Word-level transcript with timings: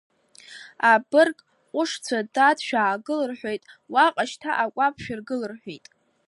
Абырг 0.91 1.37
ҟәышцәа, 1.71 2.17
дад, 2.33 2.57
шәаагыл 2.67 3.21
рҳәеит, 3.29 3.63
уаҟа 3.93 4.23
шьҭа 4.31 4.51
акәаԥ 4.63 4.95
шәыргыл 5.03 5.41
рҳәеит. 5.51 5.85